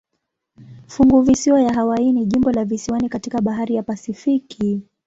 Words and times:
Funguvisiwa 0.87 1.61
ya 1.61 1.73
Hawaii 1.73 2.11
ni 2.11 2.25
jimbo 2.25 2.51
la 2.51 2.65
visiwani 2.65 3.09
katika 3.09 3.41
bahari 3.41 3.75
ya 3.75 3.83
Pasifiki. 3.83 4.81